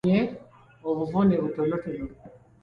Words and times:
Abawala 0.03 0.19
baafunye 0.19 0.87
obuvune 0.91 1.35
butonotono. 1.43 2.05